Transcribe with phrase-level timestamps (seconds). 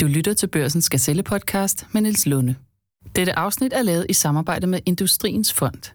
[0.00, 2.54] Du lytter til Børsens Gazelle podcast med Niels Lunde.
[3.16, 5.92] Dette afsnit er lavet i samarbejde med Industriens Fond.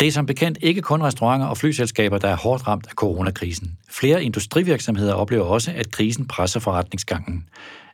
[0.00, 3.78] Det er som bekendt ikke kun restauranter og flyselskaber, der er hårdt ramt af coronakrisen.
[3.90, 7.44] Flere industrivirksomheder oplever også, at krisen presser forretningsgangen.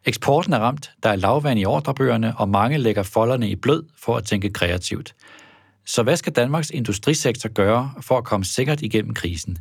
[0.05, 4.16] Eksporten er ramt, der er lavvand i ordrebøgerne, og mange lægger folderne i blød for
[4.16, 5.14] at tænke kreativt.
[5.87, 9.59] Så hvad skal Danmarks industrisektor gøre for at komme sikkert igennem krisen?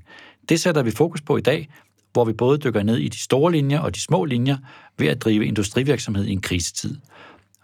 [0.50, 1.70] Det sætter vi fokus på i dag,
[2.14, 4.58] hvor vi både dykker ned i de store linjer og de små linjer
[4.98, 6.98] ved at drive industrivirksomhed i en krisetid.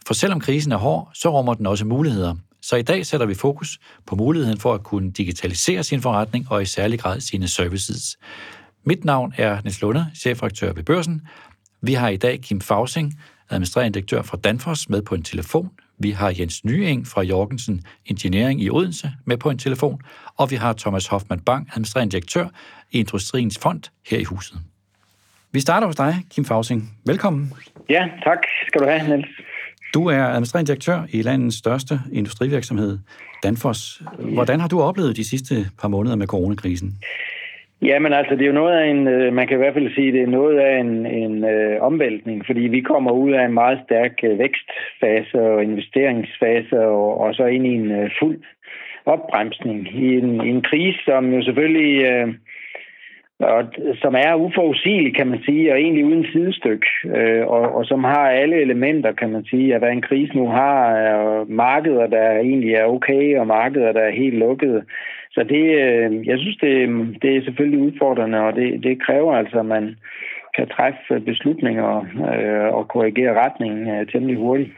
[0.07, 2.35] For selvom krisen er hård, så rummer den også muligheder.
[2.71, 6.61] Så i dag sætter vi fokus på muligheden for at kunne digitalisere sin forretning og
[6.61, 8.17] i særlig grad sine services.
[8.83, 11.27] Mit navn er Niels Lunde, chefredaktør ved Børsen.
[11.81, 13.13] Vi har i dag Kim Fausing,
[13.49, 15.69] administrerende direktør fra Danfoss, med på en telefon.
[15.99, 20.01] Vi har Jens Nyeng fra Jorgensen Engineering i Odense med på en telefon.
[20.37, 22.47] Og vi har Thomas Hoffmann Bang, administrerende direktør
[22.91, 24.57] i Industriens Fond her i huset.
[25.51, 26.97] Vi starter hos dig, Kim Fausing.
[27.05, 27.53] Velkommen.
[27.89, 29.50] Ja, tak skal du have, Niels.
[29.93, 32.97] Du er administrerende direktør i landets største industrivirksomhed,
[33.43, 34.01] Danfoss.
[34.33, 36.89] Hvordan har du oplevet de sidste par måneder med coronakrisen?
[37.81, 40.11] Jamen altså, det er jo noget af en, øh, man kan i hvert fald sige,
[40.11, 43.79] det er noget af en, en øh, omvæltning, fordi vi kommer ud af en meget
[43.85, 48.39] stærk øh, vækstfase og investeringsfase, og, og så ind i en øh, fuld
[49.05, 52.27] opbremsning i en, en krise, som jo selvfølgelig øh,
[53.43, 53.63] og,
[54.01, 58.29] som er uforudsigelig, kan man sige, og egentlig uden sidestykke, øh, og, og som har
[58.29, 60.79] alle elementer, kan man sige, at hvad en krise nu har,
[61.13, 64.81] og markeder, der egentlig er okay, og markeder, der er helt lukkede.
[65.31, 66.73] Så det, øh, jeg synes, det,
[67.21, 69.95] det er selvfølgelig udfordrende, og det, det kræver altså, at man
[70.55, 74.71] kan træffe beslutninger øh, og korrigere retningen øh, temmelig hurtigt.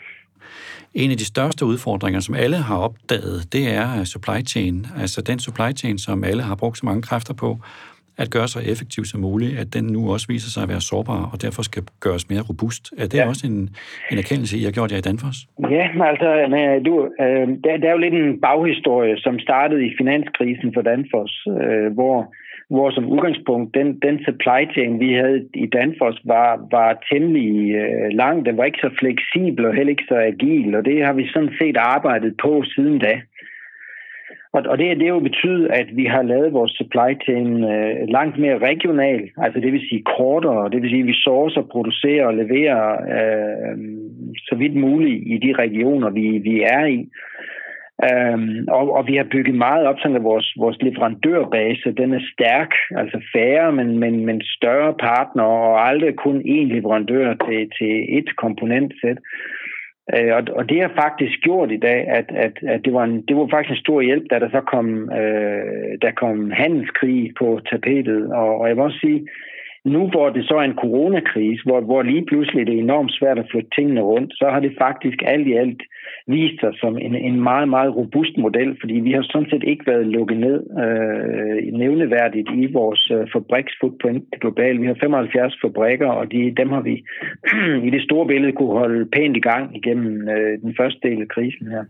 [0.94, 4.86] En af de største udfordringer, som alle har opdaget, det er supply chain.
[5.02, 7.58] Altså den supply chain, som alle har brugt så mange kræfter på,
[8.18, 11.30] at gøre så effektiv som muligt, at den nu også viser sig at være sårbar,
[11.34, 12.84] og derfor skal gøres mere robust.
[12.98, 13.28] Er det ja.
[13.28, 13.60] også en,
[14.12, 15.38] en erkendelse, I har gjort jer i Danfoss?
[15.78, 16.30] Ja, altså,
[16.86, 16.94] du,
[17.24, 21.94] øh, der, der er jo lidt en baghistorie, som startede i finanskrisen for Danfoss, øh,
[21.94, 22.18] hvor
[22.70, 28.10] hvor som udgangspunkt den, den supply chain, vi havde i Danfoss, var, var temmelig øh,
[28.22, 28.46] lang.
[28.46, 31.54] Den var ikke så fleksibel og heller ikke så agil, og det har vi sådan
[31.62, 33.14] set arbejdet på siden da.
[34.54, 38.38] Og, og det, det jo betydet, at vi har lavet vores supply chain øh, langt
[38.38, 42.34] mere regional, altså det vil sige kortere, det vil sige, at vi sourcer, producerer og
[42.34, 42.84] leverer
[43.16, 43.78] øh,
[44.38, 47.10] så vidt muligt i de regioner, vi, vi er i.
[48.10, 52.24] Øhm, og, og vi har bygget meget op, sådan at vores, vores leverandørbase, den er
[52.34, 58.18] stærk, altså færre, men, men, men større partner, og aldrig kun én leverandør til, til
[58.18, 59.18] et komponentsæt.
[60.16, 63.22] Øh, og, og det har faktisk gjort i dag, at, at, at det, var en,
[63.28, 67.60] det var faktisk en stor hjælp, da der så kom, øh, der kom handelskrig på
[67.70, 68.34] tapetet.
[68.34, 69.28] Og, og jeg vil også sige,
[69.86, 73.40] nu hvor det så er en coronakrise, hvor, hvor lige pludselig det er enormt svært
[73.40, 75.82] at flytte tingene rundt, så har det faktisk alt i alt
[76.28, 79.88] vist sig som en, en meget, meget robust model, fordi vi har sådan set ikke
[79.88, 84.82] været lukket ned øh, nævneværdigt i vores øh, fabriksfootprint globalt.
[84.82, 87.04] Vi har 75 fabrikker, og de, dem har vi
[87.88, 91.28] i det store billede kunne holde pænt i gang igennem øh, den første del af
[91.28, 91.84] krisen her.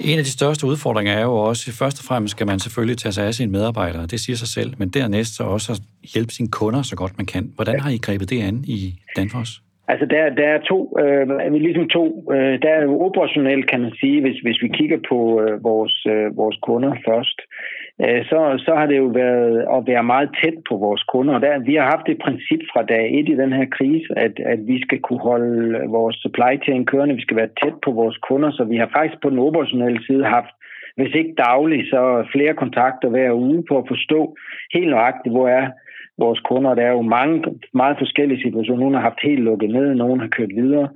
[0.00, 3.12] En af de største udfordringer er jo også, først og fremmest skal man selvfølgelig tage
[3.12, 5.80] sig af sine medarbejdere, det siger sig selv, men dernæst så også at
[6.14, 7.52] hjælpe sine kunder så godt man kan.
[7.54, 9.50] Hvordan har I grebet det an i Danfoss?
[9.88, 13.92] Altså der, der er to, øh, ligesom to, øh, der er jo operationelt kan man
[14.00, 18.62] sige, hvis, hvis vi kigger på øh, vores, øh, vores kunder først, øh, Øh, så,
[18.66, 21.34] så har det jo været at være meget tæt på vores kunder.
[21.34, 24.34] Og der, vi har haft et princip fra dag et i den her krise, at,
[24.52, 28.16] at vi skal kunne holde vores supply chain kørende, vi skal være tæt på vores
[28.28, 30.54] kunder, så vi har faktisk på den operationelle side haft
[30.96, 34.36] hvis ikke dagligt, så flere kontakter hver uge på at forstå
[34.74, 35.70] helt nøjagtigt, hvor er
[36.18, 36.74] vores kunder.
[36.74, 38.80] Der er jo mange meget forskellige situationer.
[38.80, 40.88] Nogle har haft helt lukket ned, nogle har kørt videre.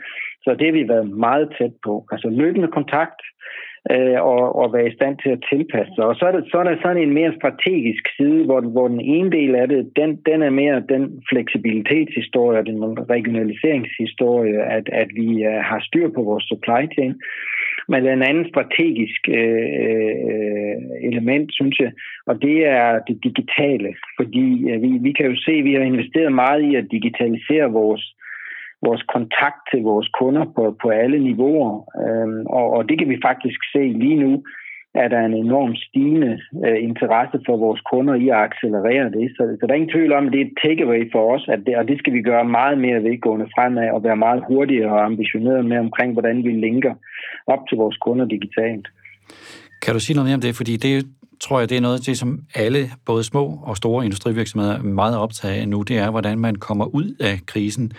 [0.45, 2.07] Så det har vi været meget tæt på.
[2.13, 3.21] Altså løbende kontakt
[3.95, 6.05] øh, og, og være i stand til at tilpasse sig.
[6.05, 9.01] Og så er, det, så er der sådan en mere strategisk side, hvor, hvor den
[9.01, 12.79] ene del af det, den, den er mere den fleksibilitetshistorie, den
[13.15, 17.15] regionaliseringshistorie, at, at vi øh, har styr på vores supply chain.
[17.89, 20.77] Men en anden strategisk øh, øh,
[21.11, 21.93] element, synes jeg,
[22.27, 23.95] og det er det digitale.
[24.17, 27.73] Fordi øh, vi, vi kan jo se, at vi har investeret meget i at digitalisere
[27.73, 28.17] vores
[28.83, 31.73] vores kontakt til vores kunder på, på alle niveauer.
[32.03, 34.43] Øhm, og, og det kan vi faktisk se lige nu,
[35.03, 36.33] at der er en enorm stigende
[36.67, 39.27] øh, interesse for vores kunder i at accelerere det.
[39.37, 41.61] Så, så der er ingen tvivl om, at det er et takeaway for os, at
[41.67, 45.05] det, og det skal vi gøre meget mere vedgående fremad og være meget hurtigere og
[45.05, 46.95] ambitioneret med omkring, hvordan vi linker
[47.47, 48.87] op til vores kunder digitalt.
[49.83, 50.57] Kan du sige noget mere om det?
[50.57, 51.07] Fordi det
[51.41, 54.83] tror jeg, det er noget af det, som alle, både små og store industrivirksomheder, er
[54.83, 55.83] meget optaget af nu.
[55.83, 57.93] Det er, hvordan man kommer ud af krisen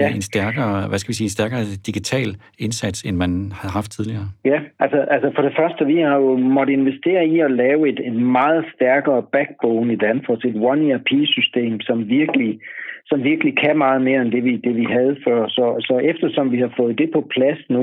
[0.00, 0.14] ja.
[0.14, 4.26] en stærkere, hvad skal vi sige, en stærkere digital indsats, end man har haft tidligere?
[4.44, 8.00] Ja, altså, altså for det første, vi har jo måttet investere i at lave et,
[8.06, 12.60] en meget stærkere backbone i Danfoss, et One ERP-system, som virkelig,
[13.06, 15.48] som virkelig kan meget mere end det, vi, det, vi havde før.
[15.48, 17.82] Så, så eftersom vi har fået det på plads nu,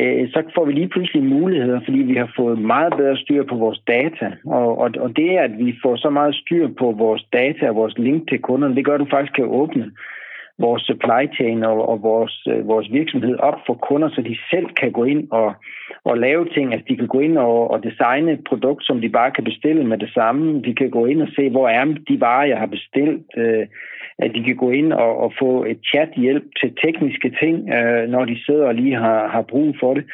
[0.00, 3.56] øh, så får vi lige pludselig muligheder, fordi vi har fået meget bedre styr på
[3.56, 4.26] vores data.
[4.44, 7.98] Og, og, og det, at vi får så meget styr på vores data og vores
[7.98, 9.90] link til kunderne, det gør, at du faktisk kan åbne
[10.58, 14.66] vores supply chain og, og vores, øh, vores virksomhed op for kunder, så de selv
[14.80, 15.54] kan gå ind og,
[16.04, 16.72] og lave ting.
[16.72, 19.84] Altså de kan gå ind og, og designe et produkt, som de bare kan bestille
[19.84, 20.62] med det samme.
[20.62, 23.22] De kan gå ind og se, hvor er de varer, jeg har bestilt.
[23.36, 23.66] Øh,
[24.18, 28.24] at de kan gå ind og, og få et chat-hjælp til tekniske ting, øh, når
[28.24, 30.04] de sidder og lige har, har brug for det.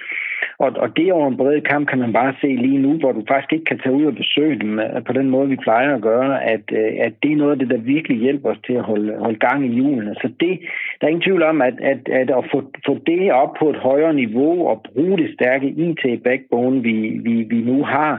[0.59, 3.23] Og, og det over en bred kamp kan man bare se lige nu, hvor du
[3.29, 6.03] faktisk ikke kan tage ud og besøge dem øh, på den måde, vi plejer at
[6.03, 8.83] gøre, at, øh, at det er noget af det, der virkelig hjælper os til at
[8.83, 10.15] holde, holde gang i julen.
[10.15, 10.61] Så det,
[10.99, 13.77] der er ingen tvivl om, at, at, at at få, få det op på et
[13.77, 16.97] højere niveau og bruge det stærke IT-backbone, vi,
[17.27, 18.13] vi, vi nu har,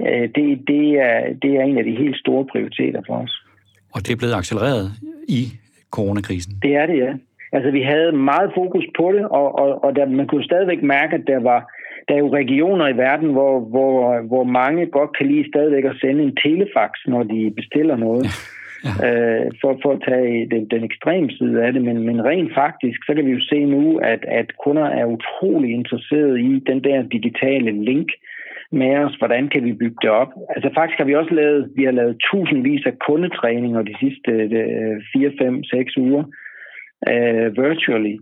[0.00, 3.34] øh, det, det, er, det er en af de helt store prioriteter for os.
[3.94, 4.86] Og det er blevet accelereret
[5.28, 5.42] i
[5.90, 6.52] coronakrisen?
[6.62, 7.12] Det er det, ja.
[7.54, 11.14] Altså, vi havde meget fokus på det, og, og, og der, man kunne stadigvæk mærke,
[11.14, 11.60] at der var
[12.08, 15.96] der er jo regioner i verden, hvor, hvor, hvor mange godt kan lide stadigvæk at
[16.00, 18.26] sende en telefax, når de bestiller noget.
[18.84, 19.06] Ja.
[19.06, 22.98] Øh, for, for at tage den, den ekstreme side af det, men, men rent faktisk,
[23.06, 27.02] så kan vi jo se nu, at, at kunder er utrolig interesserede i den der
[27.02, 28.08] digitale link
[28.72, 30.32] med os, hvordan kan vi bygge det op.
[30.54, 34.30] Altså faktisk har vi også lavet, vi har lavet tusindvis af kundetræninger de sidste
[35.12, 36.24] 4, 5, 6 uger,
[37.12, 38.16] øh, virtually.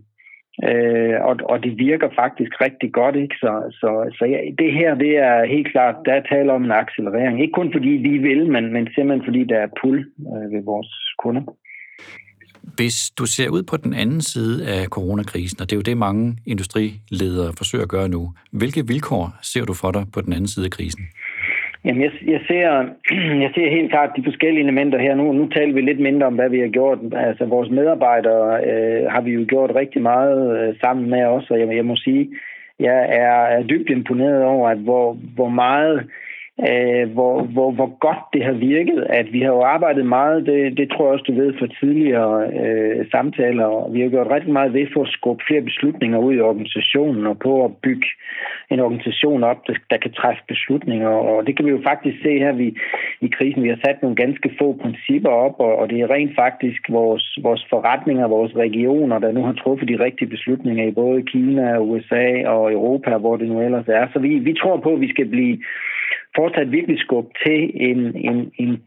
[0.69, 3.35] Øh, og, og det virker faktisk rigtig godt, ikke?
[3.43, 7.41] Så, så, så ja, det her, det er helt klart, der taler om en accelerering.
[7.41, 10.91] Ikke kun fordi vi vil, men, men simpelthen fordi der er pull øh, ved vores
[11.23, 11.43] kunder.
[12.75, 15.97] Hvis du ser ud på den anden side af coronakrisen, og det er jo det,
[15.97, 20.47] mange industriledere forsøger at gøre nu, hvilke vilkår ser du for dig på den anden
[20.47, 21.03] side af krisen?
[21.85, 22.85] Jamen, jeg, jeg, ser,
[23.43, 25.15] jeg ser helt klart de forskellige elementer her.
[25.15, 26.99] Nu, nu taler vi lidt mindre om, hvad vi har gjort.
[27.15, 31.59] Altså, vores medarbejdere øh, har vi jo gjort rigtig meget øh, sammen med os, og
[31.59, 32.29] jeg, jeg må sige,
[32.79, 36.05] jeg er, er dybt imponeret over, at hvor, hvor meget øh,
[36.59, 40.77] Øh, hvor, hvor, hvor godt det har virket, at vi har jo arbejdet meget, det,
[40.77, 44.53] det tror jeg også, du ved fra tidligere øh, samtaler, og vi har gjort rigtig
[44.53, 48.07] meget ved for at skubbe flere beslutninger ud i organisationen og på at bygge
[48.71, 52.39] en organisation op, der, der kan træffe beslutninger, og det kan vi jo faktisk se
[52.39, 52.77] her vi,
[53.21, 53.63] i krisen.
[53.63, 57.39] Vi har sat nogle ganske få principper op, og, og det er rent faktisk vores,
[57.41, 62.47] vores forretninger, vores regioner, der nu har truffet de rigtige beslutninger i både Kina, USA
[62.47, 64.07] og Europa, hvor det nu ellers er.
[64.13, 65.57] Så vi, vi tror på, at vi skal blive
[66.35, 68.81] fortsat virkelig skubbe til en, en, en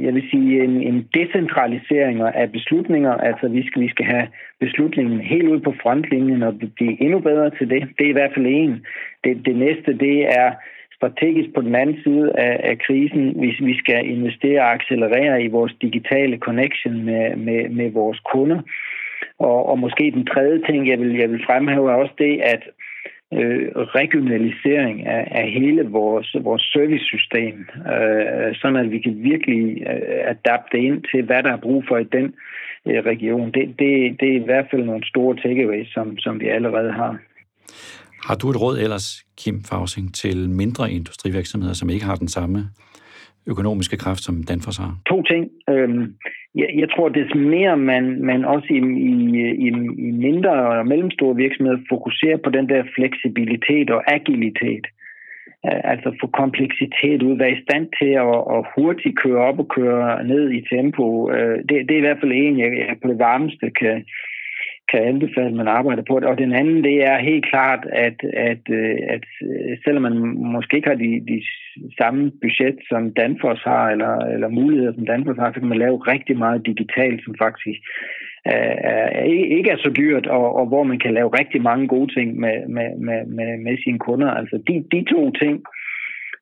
[0.00, 3.12] jeg vil sige, en, en decentralisering af beslutninger.
[3.12, 4.28] Altså, vi skal, vi skal have
[4.60, 7.88] beslutningen helt ud på frontlinjen og blive endnu bedre til det.
[7.98, 8.86] Det er i hvert fald en.
[9.24, 10.52] Det, det næste, det er
[10.96, 15.48] strategisk på den anden side af, af krisen, hvis vi skal investere og accelerere i
[15.48, 18.60] vores digitale connection med, med, med vores kunder.
[19.38, 22.62] Og, og måske den tredje ting, jeg vil, jeg vil fremhæve, er også det, at
[23.32, 23.68] øh,
[24.00, 30.78] regionalisering af, af hele vores, vores servicesystem, øh, sådan at vi kan virkelig øh, adapte
[30.78, 32.34] ind til, hvad der er brug for i den
[32.88, 33.46] øh, region.
[33.52, 37.18] Det, det, det er i hvert fald nogle store takeaways, som, som vi allerede har.
[38.26, 42.58] Har du et råd ellers, Kim Fausing, til mindre industrivirksomheder, som ikke har den samme
[43.46, 44.92] økonomiske kraft, som Danfoss har?
[45.06, 45.50] To ting.
[45.70, 46.14] Øhm,
[46.54, 48.80] jeg, jeg tror, des mere man, man også i,
[49.10, 49.14] i,
[49.66, 49.68] i,
[50.06, 54.86] i mindre og mellemstore virksomheder fokuserer på den der fleksibilitet og agilitet,
[55.66, 59.68] øh, altså få kompleksitet ud, være i stand til at, at hurtigt køre op og
[59.68, 61.30] køre ned i tempo.
[61.30, 64.04] Øh, det, det er i hvert fald en, jeg på det varmeste kan,
[64.90, 66.28] kan anbefale, at man arbejder på det.
[66.28, 68.18] Og den anden, det er helt klart, at,
[68.50, 70.16] at, øh, at øh, selvom man
[70.54, 71.42] måske ikke har de, de
[72.00, 75.98] samme budget, som Danfoss har, eller, eller muligheder, som Danfoss har, så kan man lave
[76.12, 77.80] rigtig meget digitalt, som faktisk
[78.44, 79.22] er, er,
[79.58, 82.56] ikke er så dyrt, og, og hvor man kan lave rigtig mange gode ting med,
[82.68, 84.30] med, med, med, med sine kunder.
[84.30, 85.62] Altså de, de to ting,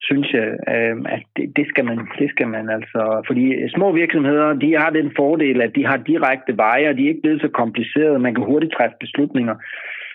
[0.03, 3.23] synes jeg, øh, at det, det, skal man, det skal man altså...
[3.27, 7.09] Fordi små virksomheder, de har den fordel, at de har direkte veje, og de er
[7.09, 8.19] ikke blevet så komplicerede.
[8.19, 9.55] Man kan hurtigt træffe beslutninger.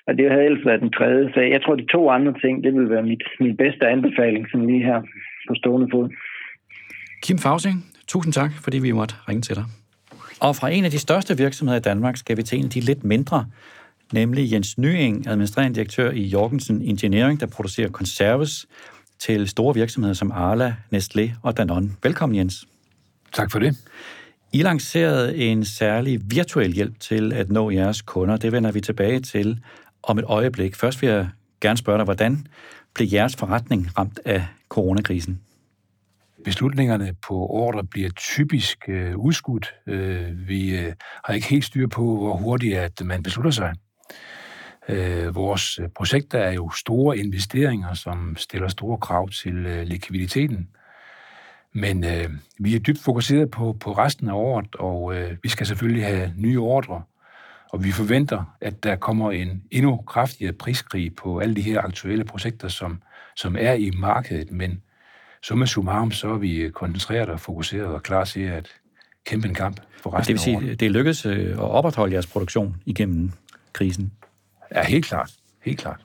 [0.08, 1.30] og det havde ellers været den tredje.
[1.34, 4.68] Så jeg tror, de to andre ting, det vil være mit, min bedste anbefaling, som
[4.68, 5.02] lige her
[5.48, 6.10] på stående fod.
[7.24, 9.66] Kim Fausing, tusind tak, fordi vi måtte ringe til dig.
[10.42, 12.80] Og fra en af de største virksomheder i Danmark skal vi til en af de
[12.80, 13.46] lidt mindre,
[14.14, 18.66] nemlig Jens Nying, administrerende direktør i Jorgensen Engineering, der producerer konserves
[19.22, 21.92] til store virksomheder som Arla, Nestlé og Danone.
[22.04, 22.68] Velkommen, Jens.
[23.34, 23.78] Tak for det.
[24.54, 28.38] I lancerede en særlig virtuel hjælp til at nå jeres kunder.
[28.38, 29.60] Det vender vi tilbage til
[30.04, 30.76] om et øjeblik.
[30.76, 31.30] Først vil jeg
[31.62, 32.48] gerne spørge dig, hvordan
[32.94, 35.42] blev jeres forretning ramt af coronakrisen?
[36.46, 39.74] Beslutningerne på ordre bliver typisk øh, udskudt.
[39.88, 40.94] Øh, vi øh,
[41.26, 43.74] har ikke helt styr på, hvor hurtigt at man beslutter sig.
[44.90, 50.70] Øh, vores projekter er jo store investeringer, som stiller store krav til øh, likviditeten.
[51.74, 55.68] Men øh, vi er dybt fokuseret på, på resten af året, og øh, vi skal
[55.68, 57.04] selvfølgelig have nye ordre.
[57.72, 62.24] Og vi forventer, at der kommer en endnu kraftigere priskrig på alle de her aktuelle
[62.24, 63.02] projekter, som,
[63.36, 64.52] som er i markedet.
[64.52, 64.82] Men
[65.44, 68.68] summa summarum, så er vi koncentreret og fokuseret og klar til at
[69.26, 72.28] kæmpe en kamp for resten Det vil sige, det er lykkedes øh, at opretholde jeres
[72.28, 73.32] produktion igennem
[73.74, 74.12] krisen?
[74.76, 75.32] Ja, helt klart.
[75.64, 76.00] Helt klart.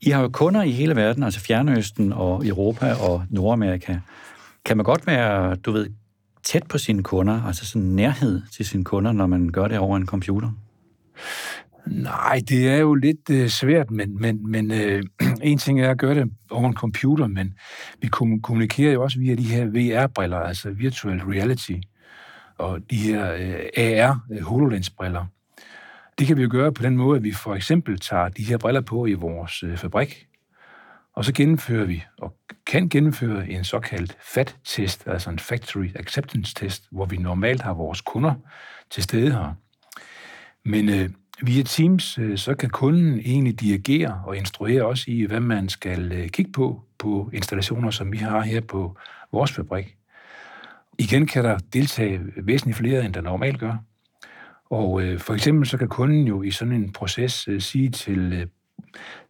[0.00, 3.98] I har jo kunder i hele verden, altså Fjernøsten og Europa og Nordamerika.
[4.64, 5.90] Kan man godt være, du ved,
[6.42, 9.96] tæt på sine kunder, altså sådan nærhed til sine kunder, når man gør det over
[9.96, 10.50] en computer?
[11.86, 15.02] Nej, det er jo lidt øh, svært, men, men, men øh,
[15.42, 17.54] en ting er at gøre det over en computer, men
[18.02, 18.08] vi
[18.42, 21.72] kommunikerer jo også via de her VR-briller, altså virtual reality,
[22.58, 25.26] og de her øh, AR øh, HoloLens-briller.
[26.18, 28.58] Det kan vi jo gøre på den måde, at vi for eksempel tager de her
[28.58, 30.26] briller på i vores øh, fabrik,
[31.14, 36.88] og så gennemfører vi, og kan gennemføre en såkaldt FAT-test, altså en Factory Acceptance Test,
[36.90, 38.34] hvor vi normalt har vores kunder
[38.90, 39.54] til stede her.
[40.64, 41.10] Men øh,
[41.42, 46.12] via Teams, øh, så kan kunden egentlig dirigere og instruere os i, hvad man skal
[46.12, 48.96] øh, kigge på, på installationer, som vi har her på
[49.32, 49.96] vores fabrik.
[50.98, 53.76] Igen kan der deltage væsentligt flere, end der normalt gør.
[54.74, 58.32] Og øh, for eksempel så kan kunden jo i sådan en proces øh, sige til,
[58.32, 58.46] øh,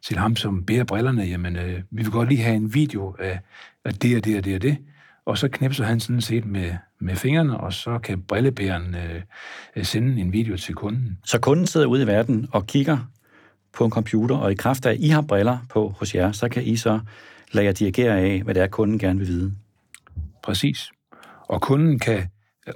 [0.06, 3.40] til ham, som bærer brillerne, jamen, øh, vi vil godt lige have en video af,
[3.84, 4.76] af det og det og det og det.
[5.24, 6.70] Og så knipser han sådan set med,
[7.00, 8.96] med fingrene, og så kan brillebæreren
[9.76, 11.18] øh, sende en video til kunden.
[11.24, 12.98] Så kunden sidder ude i verden og kigger
[13.72, 16.48] på en computer, og i kraft af, at I har briller på hos jer, så
[16.48, 17.00] kan I så
[17.52, 19.52] lade jer dirigere af, hvad det er, kunden gerne vil vide.
[20.42, 20.90] Præcis.
[21.48, 22.28] Og kunden kan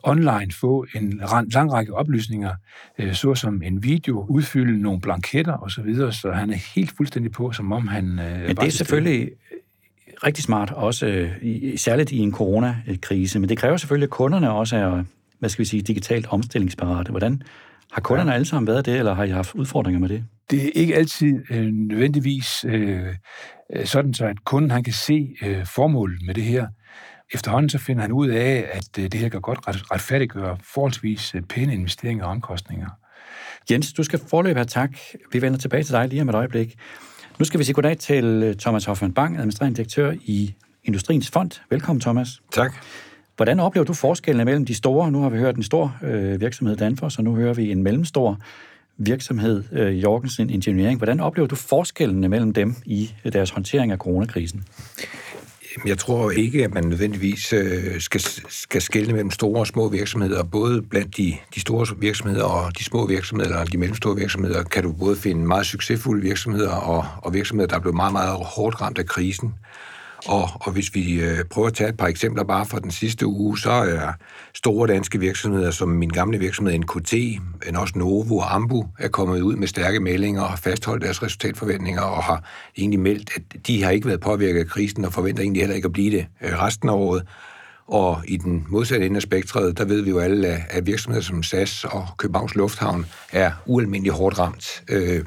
[0.03, 1.21] online få en
[1.53, 2.55] lang række oplysninger,
[2.99, 7.53] øh, såsom en video, udfylde nogle blanketter osv., så, så han er helt fuldstændig på,
[7.53, 9.31] som om han øh, Men det er selvfølgelig
[10.25, 14.77] rigtig smart, også øh, særligt i en coronakrise, men det kræver selvfølgelig, at kunderne også
[14.77, 15.05] er,
[15.39, 17.11] hvad skal vi sige, digitalt omstillingsparate.
[17.11, 17.43] Hvordan
[17.93, 18.35] har kunderne ja.
[18.35, 20.25] alle sammen været det, eller har I haft udfordringer med det?
[20.51, 23.15] Det er ikke altid øh, nødvendigvis øh,
[23.85, 26.67] sådan, så at kunden han kan se øh, formålet med det her.
[27.35, 31.43] Efterhånden så finder han ud af, at øh, det her kan godt retfærdiggøre forholdsvis øh,
[31.43, 32.89] pæne investeringer og omkostninger.
[33.71, 34.91] Jens, du skal forløbe have tak.
[35.33, 36.79] Vi vender tilbage til dig lige om et øjeblik.
[37.39, 40.55] Nu skal vi sige goddag til øh, Thomas Hoffmann Bang, administrerende direktør i
[40.85, 41.51] Industriens Fond.
[41.71, 42.29] Velkommen, Thomas.
[42.53, 42.75] Tak.
[43.37, 45.11] Hvordan oplever du forskellen mellem de store?
[45.11, 48.39] Nu har vi hørt en stor øh, virksomhed Danfoss, og nu hører vi en mellemstor
[48.99, 50.99] virksomhed, øh, Jorgensen Engineering.
[50.99, 54.65] Hvordan oplever du forskellene mellem dem i deres håndtering af coronakrisen?
[55.87, 60.43] Jeg tror ikke, at man nødvendigvis øh, skal, skal skelne mellem store og små virksomheder.
[60.43, 64.83] Både blandt de, de store virksomheder og de små virksomheder, eller de mellemstore virksomheder, kan
[64.83, 68.81] du både finde meget succesfulde virksomheder og, og virksomheder, der er blevet meget, meget hårdt
[68.81, 69.55] ramt af krisen.
[70.27, 73.27] Og, og hvis vi øh, prøver at tage et par eksempler bare fra den sidste
[73.27, 74.13] uge, så er
[74.55, 77.15] store danske virksomheder, som min gamle virksomhed NKT,
[77.67, 81.23] men også Novo og Ambu, er kommet ud med stærke meldinger og har fastholdt deres
[81.23, 82.45] resultatforventninger og har
[82.79, 85.87] egentlig meldt, at de har ikke været påvirket af krisen og forventer egentlig heller ikke
[85.87, 87.23] at blive det øh, resten af året.
[87.87, 91.43] Og i den modsatte ende af spektret, der ved vi jo alle, at virksomheder som
[91.43, 94.83] SAS og Københavns Lufthavn er ualmindeligt hårdt ramt.
[94.89, 95.25] Øh,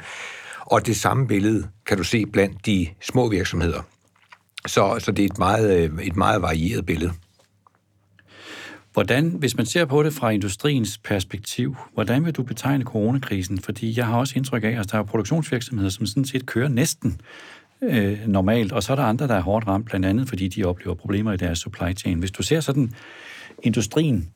[0.60, 3.82] og det samme billede kan du se blandt de små virksomheder.
[4.68, 7.12] Så, så det er et meget, øh, et meget varieret billede.
[8.94, 13.60] Hvordan, hvis man ser på det fra industriens perspektiv, hvordan vil du betegne coronakrisen?
[13.60, 17.22] Fordi jeg har også indtryk af, at der er produktionsvirksomheder, som sådan set kører næsten
[17.82, 20.64] øh, normalt, og så er der andre, der er hårdt ramt, blandt andet fordi de
[20.64, 22.20] oplever problemer i deres supply chain.
[22.20, 22.94] Hvis du ser sådan
[23.64, 24.30] industrien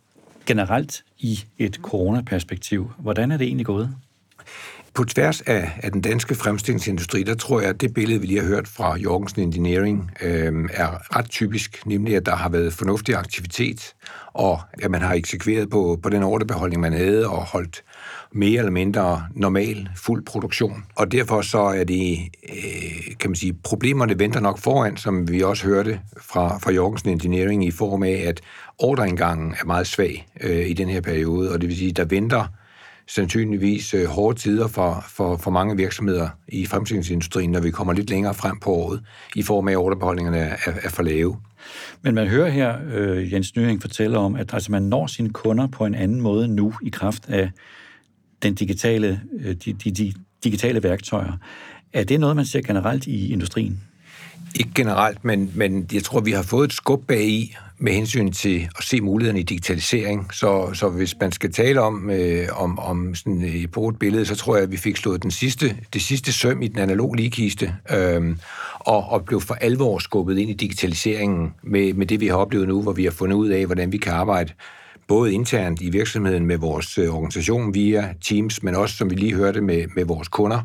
[0.45, 3.95] generelt i et coronaperspektiv, hvordan er det egentlig gået?
[4.95, 8.39] På tværs af, af den danske fremstillingsindustri, der tror jeg, at det billede, vi lige
[8.39, 13.15] har hørt fra Jorgensen Engineering, øh, er ret typisk, nemlig at der har været fornuftig
[13.15, 13.93] aktivitet,
[14.33, 17.83] og at man har eksekveret på, på den ordrebeholdning, man havde, og holdt
[18.31, 20.83] mere eller mindre normal, fuld produktion.
[20.95, 25.41] Og derfor så er det, øh, kan man sige, problemerne venter nok foran, som vi
[25.41, 28.41] også hørte fra, fra Jorgensen Engineering i form af, at
[28.77, 32.47] ordreindgangen er meget svag øh, i den her periode, og det vil sige, der venter
[33.07, 38.09] sandsynligvis øh, hårde tider for, for, for mange virksomheder i fremstillingsindustrien, når vi kommer lidt
[38.09, 39.01] længere frem på året,
[39.35, 41.37] i form af, at ordrebeholdningerne er, er for lave.
[42.01, 45.67] Men man hører her, øh, Jens Nyring fortæller om, at altså, man når sine kunder
[45.67, 47.51] på en anden måde nu i kraft af
[48.43, 51.33] den digitale, øh, de, de, de digitale værktøjer.
[51.93, 53.81] Er det noget, man ser generelt i industrien?
[54.59, 58.31] Ikke generelt, men, men jeg tror, vi har fået et skub bag i med hensyn
[58.31, 60.33] til at se mulighederne i digitalisering.
[60.33, 64.35] Så, så hvis man skal tale om, øh, om, om sådan et brugt billede, så
[64.35, 67.75] tror jeg, at vi fik slået den sidste, det sidste søm i den analoge ligekiste,
[67.91, 68.35] øh,
[68.79, 72.67] og, og blev for alvor skubbet ind i digitaliseringen med, med det, vi har oplevet
[72.67, 74.53] nu, hvor vi har fundet ud af, hvordan vi kan arbejde
[75.07, 79.35] både internt i virksomheden med vores øh, organisation via Teams, men også, som vi lige
[79.35, 80.61] hørte, med, med vores kunder,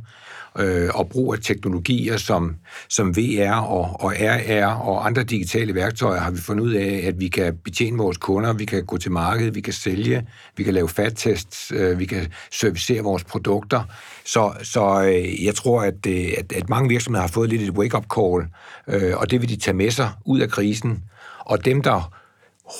[0.58, 2.56] øh, og brug af teknologier som,
[2.88, 7.20] som VR og, og RR og andre digitale værktøjer, har vi fundet ud af, at
[7.20, 10.26] vi kan betjene vores kunder, vi kan gå til markedet, vi kan sælge,
[10.56, 13.82] vi kan lave fat-tests, øh, vi kan servicere vores produkter.
[14.24, 17.70] Så, så øh, jeg tror, at, øh, at, at mange virksomheder har fået lidt et
[17.70, 18.46] wake-up call,
[18.88, 21.02] øh, og det vil de tage med sig ud af krisen.
[21.38, 22.19] Og dem, der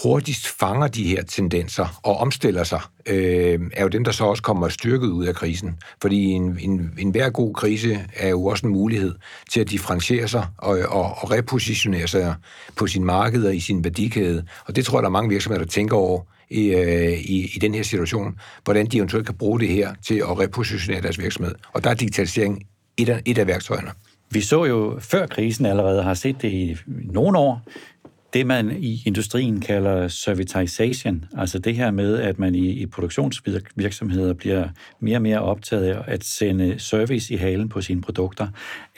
[0.02, 4.42] hurtigst fanger de her tendenser og omstiller sig, øh, er jo dem, der så også
[4.42, 5.76] kommer styrket ud af krisen.
[6.02, 9.14] Fordi en, en, en hver god krise er jo også en mulighed
[9.50, 12.34] til at differentiere sig og, og, og repositionere sig
[12.76, 14.44] på sin marked og i sin værdikæde.
[14.66, 16.20] Og det tror jeg, der er mange virksomheder, der tænker over
[16.50, 20.14] i, øh, i, i den her situation, hvordan de eventuelt kan bruge det her til
[20.14, 21.54] at repositionere deres virksomhed.
[21.72, 22.66] Og der er digitalisering
[22.96, 23.90] et af, et af værktøjerne.
[24.30, 27.62] Vi så jo før krisen allerede, har set det i nogle år,
[28.32, 34.34] det, man i industrien kalder servitization, altså det her med, at man i, i produktionsvirksomheder
[34.34, 34.68] bliver
[35.00, 38.48] mere og mere optaget af at sende service i halen på sine produkter.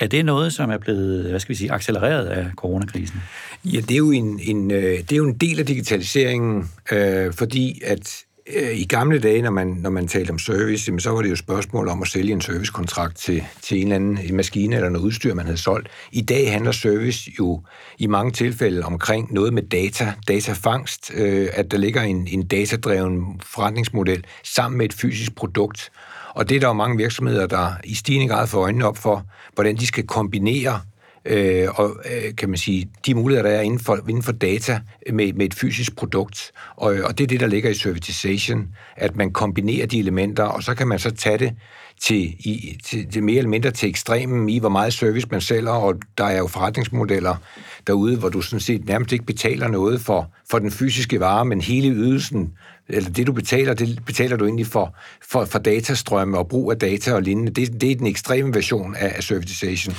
[0.00, 3.20] Er det noget, som er blevet, hvad skal vi sige, accelereret af coronakrisen?
[3.64, 7.32] Ja, det er jo en, en, øh, det er jo en del af digitaliseringen, øh,
[7.32, 11.22] fordi at Øh, I gamle dage, når man, når man talte om service, så var
[11.22, 14.76] det jo spørgsmål om at sælge en servicekontrakt til, til en eller anden en maskine
[14.76, 15.88] eller noget udstyr, man havde solgt.
[16.12, 17.62] I dag handler service jo
[17.98, 23.40] i mange tilfælde omkring noget med data, datafangst, øh, at der ligger en, en datadreven
[23.44, 25.90] forretningsmodel sammen med et fysisk produkt.
[26.34, 29.26] Og det er der jo mange virksomheder, der i stigende grad får øjnene op for,
[29.54, 30.80] hvordan de skal kombinere
[31.24, 34.80] øh, og øh, kan man sige, de muligheder, der er inden for, inden for data
[35.12, 36.52] med, med et fysisk produkt.
[36.76, 40.44] Og, øh, og det er det, der ligger i servitization, at man kombinerer de elementer,
[40.44, 41.52] og så kan man så tage det
[42.00, 45.70] til, i, til, til mere eller mindre til ekstremen i, hvor meget service man sælger,
[45.70, 47.36] og der er jo forretningsmodeller
[47.86, 51.60] derude, hvor du sådan set nærmest ikke betaler noget for, for den fysiske vare, men
[51.60, 52.52] hele ydelsen
[52.92, 56.78] eller det du betaler, det betaler du egentlig for, for, for datastrømme og brug af
[56.78, 57.52] data og lignende.
[57.52, 59.94] Det, det er den ekstreme version af, af servitization.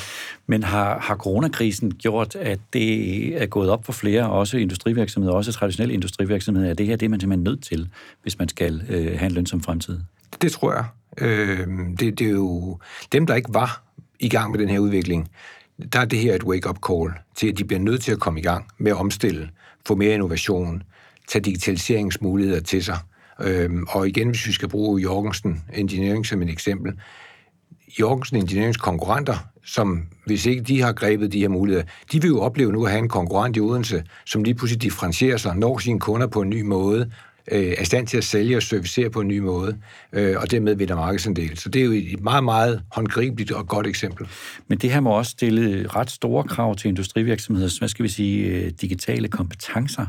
[0.47, 5.51] Men har, har coronakrisen gjort, at det er gået op for flere, også industrivirksomheder, også
[5.51, 7.89] traditionelle industrivirksomheder, at det her det er man simpelthen nødt til,
[8.21, 9.99] hvis man skal øh, have en lønsom fremtid?
[10.41, 10.86] Det tror jeg.
[11.17, 11.67] Øh,
[11.99, 12.79] det, det er jo
[13.12, 13.84] dem, der ikke var
[14.19, 15.29] i gang med den her udvikling,
[15.93, 18.39] der er det her et wake-up call til, at de bliver nødt til at komme
[18.39, 19.49] i gang med at omstille,
[19.86, 20.84] få mere innovation,
[21.27, 22.97] tage digitaliseringsmuligheder til sig.
[23.41, 26.93] Øhm, og igen, hvis vi skal bruge Jorgensen Engineering som et eksempel,
[27.99, 32.41] Jorgensen Engineerings konkurrenter, som hvis ikke de har grebet de her muligheder, de vil jo
[32.41, 35.99] opleve nu at have en konkurrent i Odense, som lige pludselig differentierer sig, når sine
[35.99, 37.12] kunder på en ny måde,
[37.51, 39.77] øh, er stand til at sælge og servicere på en ny måde,
[40.13, 41.57] øh, og dermed vinder markedsandel.
[41.57, 44.27] Så det er jo et meget, meget håndgribeligt og godt eksempel.
[44.67, 48.45] Men det her må også stille ret store krav til industrivirksomheder, hvad skal vi sige,
[48.45, 50.05] øh, digitale kompetencer.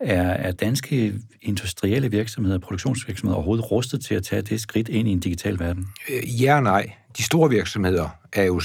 [0.00, 5.12] Er, er danske industrielle virksomheder, produktionsvirksomheder overhovedet rustet til at tage det skridt ind i
[5.12, 5.88] en digital verden?
[6.10, 6.92] Øh, ja og nej.
[7.16, 8.60] De store virksomheder er jo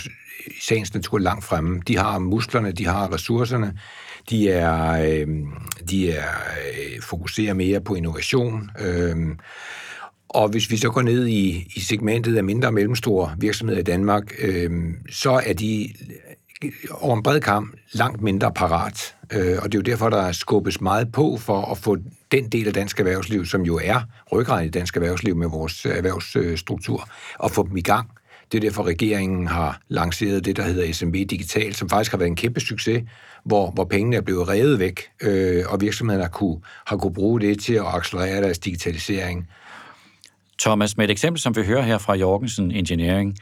[0.48, 1.82] i sagens natur langt fremme.
[1.88, 3.78] De har musklerne, de har ressourcerne,
[4.30, 5.28] de er, øh,
[5.90, 8.72] de er øh, fokuserer mere på innovation.
[8.80, 9.16] Øh,
[10.30, 13.84] og hvis vi så går ned i, i segmentet af mindre og mellemstore virksomheder i
[13.84, 14.72] Danmark, øh,
[15.12, 15.94] så er de
[16.92, 19.16] over en bred kamp langt mindre parat.
[19.34, 21.98] Øh, og det er jo derfor, der skubbes meget på for at få
[22.32, 25.98] den del af dansk erhvervsliv, som jo er ryggraden i dansk erhvervsliv med vores øh,
[25.98, 28.10] erhvervsstruktur, og få dem i gang.
[28.52, 32.30] Det er derfor, regeringen har lanceret det, der hedder SMB Digital, som faktisk har været
[32.30, 33.04] en kæmpe succes,
[33.44, 37.42] hvor, hvor pengene er blevet revet væk, øh, og virksomhederne har kunne, har kunne bruge
[37.42, 39.48] det til at accelerere deres digitalisering.
[40.60, 43.38] Thomas, med et eksempel, som vi hører her fra Jorgensen Engineering,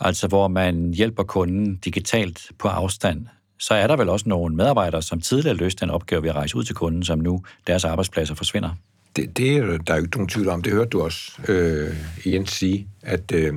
[0.00, 3.26] altså hvor man hjælper kunden digitalt på afstand,
[3.58, 6.56] så er der vel også nogle medarbejdere, som tidligere løste den opgave ved at rejse
[6.56, 8.70] ud til kunden, som nu deres arbejdspladser forsvinder.
[9.16, 10.62] Det, det er der er jo ikke nogen tvivl om.
[10.62, 13.54] Det hørte du også øh, Jens sige, at, øh,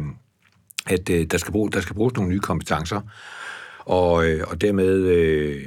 [0.86, 3.02] at øh, der, skal bruge, der skal bruges nogle nye kompetencer,
[3.80, 5.62] og, øh, og dermed øh,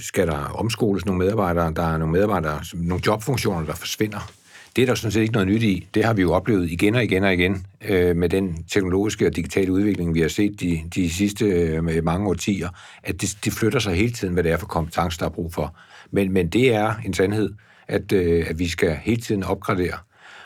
[0.00, 1.72] skal der omskoles nogle medarbejdere.
[1.74, 4.32] Der er nogle medarbejdere, nogle jobfunktioner, der forsvinder.
[4.76, 5.88] Det er der sådan set ikke noget nyt i.
[5.94, 9.36] Det har vi jo oplevet igen og igen og igen øh, med den teknologiske og
[9.36, 12.68] digitale udvikling, vi har set de, de sidste øh, mange årtier,
[13.02, 15.54] at det, det flytter sig hele tiden, hvad det er for kompetencer, der er brug
[15.54, 15.76] for.
[16.10, 17.52] Men, men det er en sandhed,
[17.88, 19.98] at, øh, at vi skal hele tiden opgradere.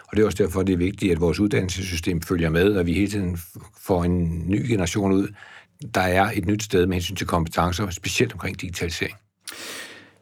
[0.09, 2.93] Og det er også derfor, det er vigtigt, at vores uddannelsessystem følger med, og vi
[2.93, 3.39] hele tiden
[3.81, 5.29] får en ny generation ud,
[5.95, 9.17] der er et nyt sted med hensyn til kompetencer, specielt omkring digitalisering.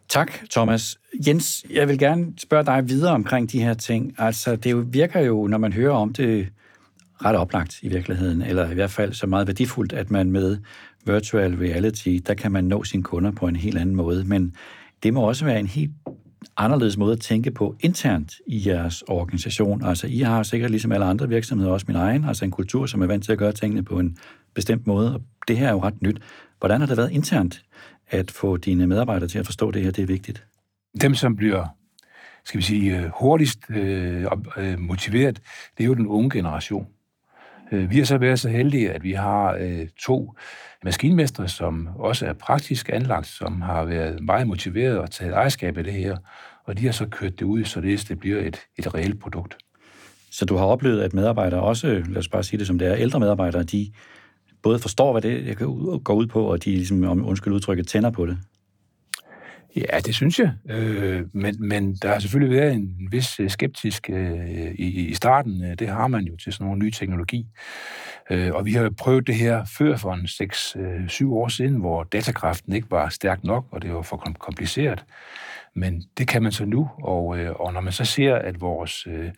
[0.09, 0.99] Tak, Thomas.
[1.27, 4.15] Jens, jeg vil gerne spørge dig videre omkring de her ting.
[4.19, 6.49] Altså, det virker jo, når man hører om det,
[7.25, 10.59] ret oplagt i virkeligheden, eller i hvert fald så meget værdifuldt, at man med
[11.07, 14.25] virtual reality, der kan man nå sine kunder på en helt anden måde.
[14.25, 14.55] Men
[15.03, 15.93] det må også være en helt
[16.57, 19.85] anderledes måde at tænke på internt i jeres organisation.
[19.85, 23.03] Altså, I har sikkert ligesom alle andre virksomheder, også min egen, altså en kultur, som
[23.03, 24.17] er vant til at gøre tingene på en
[24.55, 26.21] bestemt måde, og det her er jo ret nyt.
[26.59, 27.63] Hvordan har det været internt
[28.11, 30.45] at få dine medarbejdere til at forstå det her, det er vigtigt?
[31.01, 31.79] Dem, som bliver
[32.49, 35.41] skal vi sige, øh, hurtigst øh, øh, motiveret,
[35.79, 36.87] det er jo den unge generation.
[37.73, 40.35] Øh, vi har så været så heldige, at vi har øh, to
[40.85, 45.85] maskinmestre, som også er praktisk anlagt, som har været meget motiveret og taget ejerskab af
[45.85, 46.17] det her,
[46.65, 49.57] og de har så kørt det ud, så det, det bliver et, et reelt produkt.
[50.31, 52.97] Så du har oplevet, at medarbejdere også, lad os bare sige det som det er,
[52.97, 53.93] ældre medarbejdere, de
[54.63, 55.59] både forstår, hvad det
[56.05, 58.39] går ud på, og de ligesom, om undskyld udtrykket, tænder på det?
[59.77, 60.53] Ja, det synes jeg.
[60.71, 65.65] Øh, men, men der har selvfølgelig været en vis øh, skeptisk øh, i, i starten.
[65.65, 67.47] Øh, det har man jo til sådan nogle nye teknologi.
[68.31, 71.75] Øh, og vi har jo prøvet det her før for en 6-7 øh, år siden,
[71.75, 75.05] hvor datakraften ikke var stærk nok, og det var for kompliceret.
[75.75, 79.07] Men det kan man så nu, og, øh, og når man så ser, at vores,
[79.07, 79.31] øh,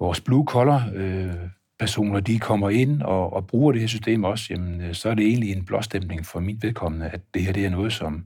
[0.00, 1.34] vores blue collar øh,
[1.78, 5.14] personer, de kommer ind og, og bruger det her system også, jamen, øh, så er
[5.14, 8.24] det egentlig en blåstemning for mit vedkommende, at det her det er noget, som,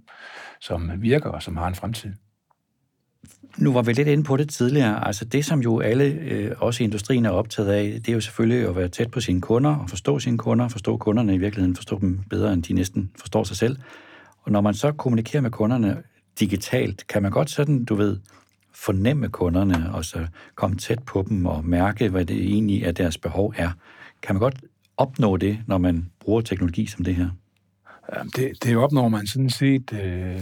[0.61, 2.11] som virker og som har en fremtid.
[3.59, 5.07] Nu var vi lidt inde på det tidligere.
[5.07, 8.21] Altså det, som jo alle, øh, også i industrien, er optaget af, det er jo
[8.21, 11.77] selvfølgelig at være tæt på sine kunder og forstå sine kunder, forstå kunderne i virkeligheden,
[11.77, 13.77] forstå dem bedre, end de næsten forstår sig selv.
[14.43, 16.03] Og når man så kommunikerer med kunderne
[16.41, 18.19] digitalt, kan man godt sådan, du ved,
[18.75, 23.19] fornemme kunderne, og så komme tæt på dem og mærke, hvad det egentlig er, deres
[23.19, 23.71] behov er.
[24.23, 24.65] Kan man godt
[24.97, 27.29] opnå det, når man bruger teknologi som det her?
[28.37, 30.41] Det, det opnår man sådan set øh,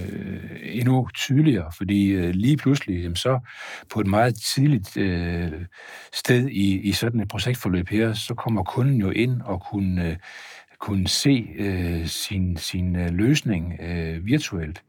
[0.63, 3.41] endnu tydeligere, fordi øh, lige pludselig jamen, så
[3.93, 5.53] på et meget tidligt øh,
[6.13, 10.17] sted i, i sådan et projektforløb her, så kommer kunden jo ind og kunne, øh,
[10.81, 14.83] kunne se øh, sin, sin øh, løsning øh, virtuelt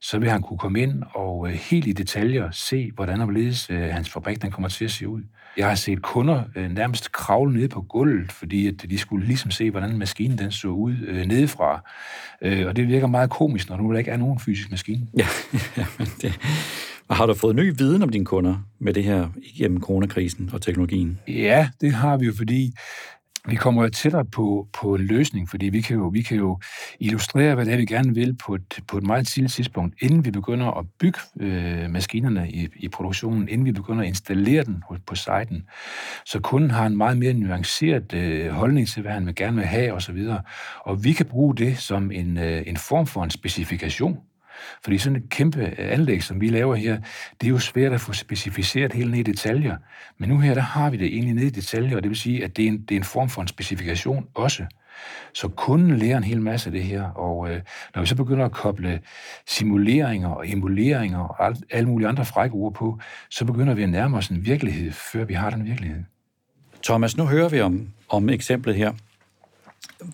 [0.00, 3.70] så vil han kunne komme ind og øh, helt i detaljer se, hvordan og hvorledes
[3.70, 5.22] øh, hans fabrik den kommer til at se ud.
[5.56, 9.50] Jeg har set kunder øh, nærmest kravle ned på gulvet, fordi at de skulle ligesom
[9.50, 11.84] se, hvordan maskinen den så ud øh, nedefra.
[12.42, 15.06] Øh, og det virker meget komisk, når nu der ikke er nogen fysisk maskine.
[15.18, 15.26] Ja,
[15.98, 16.40] men det...
[17.10, 21.18] Har du fået ny viden om dine kunder med det her igennem coronakrisen og teknologien?
[21.28, 22.72] Ja, det har vi jo, fordi
[23.46, 26.60] vi kommer jo tættere på, på en løsning, fordi vi kan, jo, vi kan jo
[27.00, 30.24] illustrere, hvad det er, vi gerne vil på et, på et meget tidligt tidspunkt, inden
[30.24, 34.82] vi begynder at bygge øh, maskinerne i, i produktionen, inden vi begynder at installere den
[35.06, 35.64] på siten.
[36.24, 39.66] Så kunden har en meget mere nuanceret øh, holdning til, hvad han vil gerne vil
[39.66, 40.28] have osv.
[40.80, 44.18] Og vi kan bruge det som en, øh, en form for en specifikation
[44.84, 47.00] fordi sådan et kæmpe øh, anlæg, som vi laver her,
[47.40, 49.76] det er jo svært at få specificeret helt ned i detaljer.
[50.18, 52.44] Men nu her, der har vi det egentlig ned i detaljer, og det vil sige,
[52.44, 54.64] at det er en, det er en form for en specifikation også.
[55.32, 57.60] Så kunden lærer en hel masse af det her, og øh,
[57.94, 59.00] når vi så begynder at koble
[59.46, 62.98] simuleringer og emuleringer og alt, alle mulige andre frække ord på,
[63.30, 66.02] så begynder vi at nærme os en virkelighed, før vi har den virkelighed.
[66.84, 68.92] Thomas, nu hører vi om, om eksemplet her.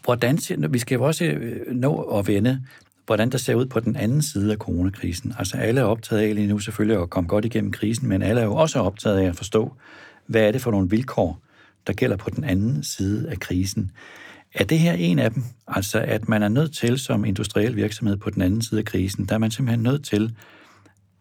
[0.05, 0.39] Hvordan,
[0.71, 2.63] vi skal jo også øh, nå at vende
[3.07, 5.35] hvordan der ser ud på den anden side af coronakrisen.
[5.39, 8.41] Altså alle er optaget af lige nu selvfølgelig at komme godt igennem krisen, men alle
[8.41, 9.73] er jo også optaget af at forstå,
[10.27, 11.41] hvad er det for nogle vilkår,
[11.87, 13.91] der gælder på den anden side af krisen.
[14.55, 15.45] Er det her en af dem?
[15.69, 19.27] Altså at man er nødt til som industriel virksomhed på den anden side af krisen,
[19.27, 20.35] der er man simpelthen nødt til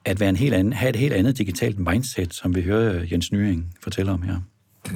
[0.06, 3.12] at være en helt anden, have et helt andet digitalt mindset, som vi hører øh,
[3.12, 4.39] Jens Nyring fortælle om her.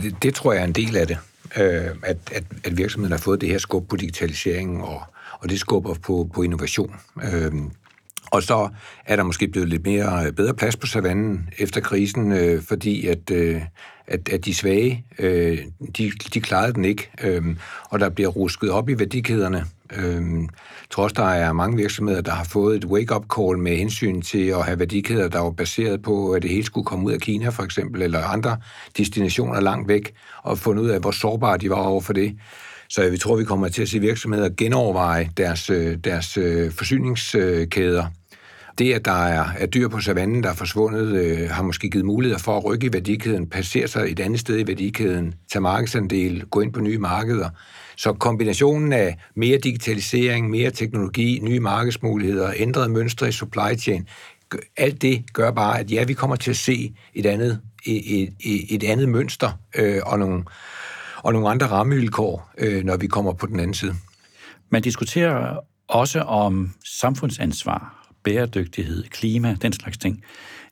[0.03, 1.17] Det, det tror jeg er en del af det,
[1.57, 5.01] øh, at, at, at virksomheden har fået det her skub på digitaliseringen og
[5.39, 6.95] og det skubber på, på innovation.
[7.33, 7.71] Øhm,
[8.31, 8.69] Og så
[9.05, 13.07] er der måske blevet lidt mere øh, bedre plads på savannen efter krisen, øh, fordi
[13.07, 13.61] at, øh,
[14.07, 15.57] at, at de svage, øh,
[15.97, 17.45] de, de klarede den ikke, øh,
[17.89, 19.65] og der bliver rusket op i værdikæderne.
[19.95, 20.21] Øh,
[20.89, 24.65] trods der er mange virksomheder, der har fået et wake-up call med hensyn til at
[24.65, 27.63] have værdikæder, der var baseret på, at det hele skulle komme ud af Kina for
[27.63, 28.57] eksempel, eller andre
[28.97, 32.35] destinationer langt væk, og fundet ud af, hvor sårbare de var over for det.
[32.89, 38.05] Så jeg tror, vi kommer til at se virksomheder genoverveje deres, øh, deres øh, forsyningskæder.
[38.77, 42.05] Det, at der er, er dyr på savannen, der er forsvundet, øh, har måske givet
[42.05, 46.45] muligheder for at rykke i værdikæden, passere sig et andet sted i værdikæden, tage markedsandel,
[46.45, 47.49] gå ind på nye markeder.
[47.97, 54.07] Så kombinationen af mere digitalisering, mere teknologi, nye markedsmuligheder, ændrede mønstre i supply chain,
[54.77, 58.75] alt det gør bare, at ja, vi kommer til at se et andet, et, et,
[58.75, 60.43] et andet mønster øh, og, nogle,
[61.27, 63.93] og nogle andre rammevilkår, øh, når vi kommer på den anden side.
[64.69, 70.23] Man diskuterer også om samfundsansvar, bæredygtighed, klima, den slags ting.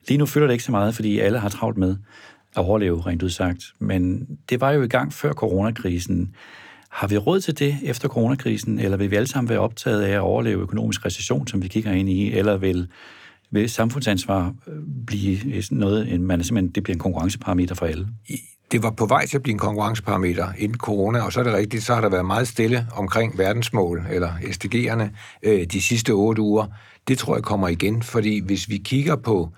[0.08, 1.98] Lige nu fylder det ikke så meget, fordi alle har travlt med
[2.56, 3.64] at overleve, rent udsagt.
[3.80, 6.36] Men det var jo i gang før coronakrisen.
[6.90, 10.12] Har vi råd til det efter coronakrisen, eller vil vi alle sammen være optaget af
[10.12, 12.88] at overleve økonomisk recession, som vi kigger ind i, eller vil,
[13.52, 14.54] vil samfundsansvar
[15.08, 18.08] blive noget, man simpelthen, det bliver en konkurrenceparameter for alle?
[18.72, 21.54] Det var på vej til at blive en konkurrenceparameter inden corona, og så er det
[21.54, 25.04] rigtigt, så har der været meget stille omkring verdensmål, eller SDG'erne,
[25.44, 26.66] øh, de sidste otte uger.
[27.08, 29.50] Det tror jeg kommer igen, fordi hvis vi kigger på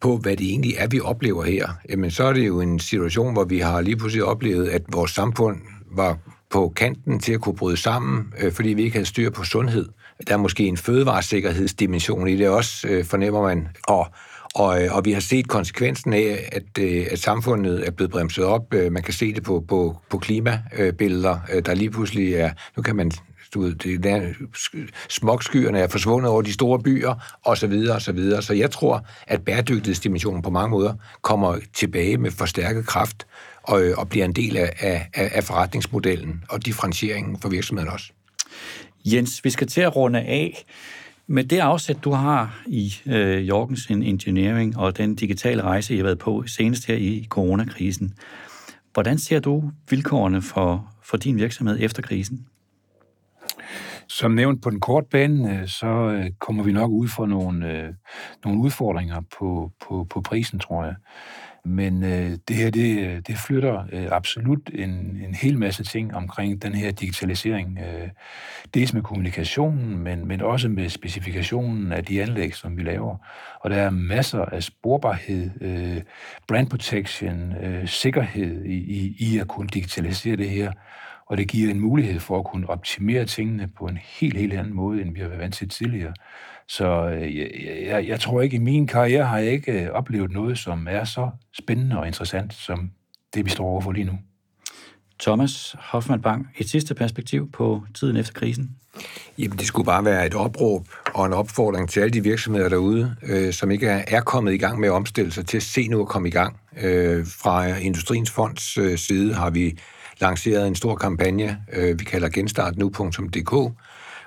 [0.00, 3.32] på, hvad det egentlig er, vi oplever her, jamen så er det jo en situation,
[3.32, 5.56] hvor vi har lige pludselig oplevet, at vores samfund
[5.90, 6.18] var
[6.50, 9.88] på kanten til at kunne bryde sammen, øh, fordi vi ikke havde styr på sundhed.
[10.28, 13.68] Der er måske en fødevaresikkerhedsdimension i det også, øh, fornemmer man.
[13.88, 14.06] Og,
[14.54, 18.44] og, øh, og vi har set konsekvensen af, at, øh, at samfundet er blevet bremset
[18.44, 18.74] op.
[18.74, 22.50] Øh, man kan se det på, på, på klimabilleder, der lige pludselig er...
[22.76, 23.12] Nu kan man
[23.54, 24.32] du ved, det der,
[25.08, 27.14] smogskyerne er forsvundet over de store byer,
[27.44, 28.42] og så videre, og så videre.
[28.42, 33.26] Så jeg tror, at bæredygtighedsdimensionen på mange måder kommer tilbage med forstærket kraft,
[33.62, 38.12] og, og bliver en del af, af, af forretningsmodellen og differentieringen for virksomheden også.
[39.04, 40.64] Jens, vi skal til at runde af.
[41.26, 46.04] Med det afsæt, du har i øh, Jorgensen Engineering og den digitale rejse, I har
[46.04, 48.14] været på senest her i coronakrisen,
[48.92, 52.46] hvordan ser du vilkårene for, for din virksomhed efter krisen?
[54.08, 57.72] Som nævnt på den korte bane, øh, så øh, kommer vi nok ud for nogle,
[57.72, 57.94] øh,
[58.44, 60.94] nogle udfordringer på, på, på prisen, tror jeg.
[61.64, 64.90] Men øh, det her, det, øh, det flytter øh, absolut en,
[65.26, 67.78] en hel masse ting omkring den her digitalisering.
[67.78, 68.08] Øh,
[68.74, 73.16] dels med kommunikationen, men, men også med specifikationen af de anlæg, som vi laver.
[73.60, 76.02] Og der er masser af sporbarhed, øh,
[76.48, 80.72] brand protection, øh, sikkerhed i, i, i at kunne digitalisere det her.
[81.26, 84.74] Og det giver en mulighed for at kunne optimere tingene på en helt, helt anden
[84.74, 86.12] måde, end vi har været vant til tidligere.
[86.68, 87.50] Så øh, jeg,
[87.86, 91.04] jeg, jeg tror ikke, i min karriere har jeg ikke øh, oplevet noget, som er
[91.04, 92.90] så spændende og interessant, som
[93.34, 94.18] det, vi står overfor lige nu.
[95.20, 98.70] Thomas Hoffmann Bang, et sidste perspektiv på tiden efter krisen?
[99.38, 103.16] Jamen, det skulle bare være et opråb og en opfordring til alle de virksomheder derude,
[103.22, 106.00] øh, som ikke er, kommet i gang med at omstille sig til at se nu
[106.00, 106.60] at komme i gang.
[106.82, 109.78] Øh, fra Industriens Fonds øh, side har vi
[110.20, 113.72] lanceret en stor kampagne, øh, vi kalder genstartnu.dk,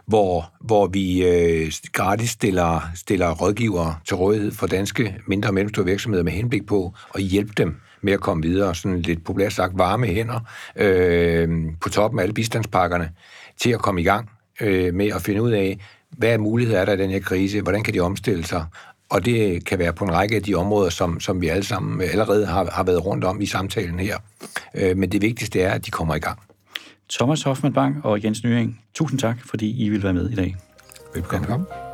[0.08, 5.86] hvor, hvor vi øh, gratis stiller, stiller rådgivere til rådighed for danske mindre og mellemstore
[5.86, 9.78] virksomheder med henblik på at hjælpe dem med at komme videre, sådan lidt populært sagt
[9.78, 10.40] varme hænder
[10.76, 11.50] øh,
[11.82, 13.12] på toppen af alle bistandspakkerne,
[13.58, 14.30] til at komme i gang
[14.62, 15.80] øh, med at finde ud af,
[16.18, 18.66] hvad muligheder er der i den her krise, hvordan kan de omstille sig,
[19.10, 22.02] og det kan være på en række af de områder, som, som vi alle sammen
[22.02, 24.18] allerede har, har været rundt om i samtalen her.
[24.76, 26.40] Øh, men det vigtigste er, at de kommer i gang.
[27.10, 30.56] Thomas Hoffmann Bang og Jens Nyring, tusind tak, fordi I vil være med i dag.
[31.14, 31.48] Velkommen.
[31.48, 31.87] Velkommen.